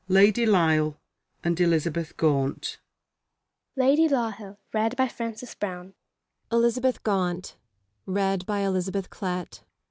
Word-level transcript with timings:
LADY 0.07 0.47
LISLE 0.47 0.97
AND 1.43 1.61
ELIZABETH 1.61 2.17
GAUNT. 2.17 2.79